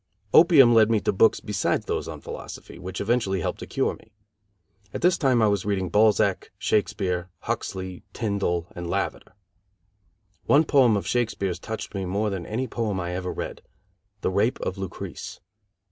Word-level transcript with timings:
Opium 0.33 0.73
led 0.73 0.89
me 0.89 0.99
to 1.01 1.13
books 1.13 1.39
besides 1.39 1.85
those 1.85 2.07
on 2.07 2.21
philosophy, 2.21 2.79
which 2.79 2.99
eventually 2.99 3.41
helped 3.41 3.59
to 3.59 3.67
cure 3.67 3.93
me. 3.93 4.11
At 4.95 5.01
this 5.03 5.15
time 5.15 5.43
I 5.43 5.47
was 5.47 5.63
reading 5.63 5.89
Balzac, 5.89 6.49
Shakespeare, 6.57 7.29
Huxley, 7.41 8.01
Tyndall 8.11 8.65
and 8.75 8.87
Lavater. 8.89 9.35
One 10.47 10.63
poem 10.63 10.97
of 10.97 11.05
Shakespeare's 11.05 11.59
touched 11.59 11.93
me 11.93 12.05
more 12.05 12.31
than 12.31 12.47
any 12.47 12.63
other 12.63 12.69
poem 12.69 12.99
I 12.99 13.11
ever 13.13 13.31
read 13.31 13.61
The 14.21 14.31
Rape 14.31 14.59
of 14.61 14.75
Lucrece. 14.75 15.39